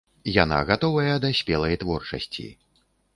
[0.43, 2.47] Яна гатовая да спелай творчасці.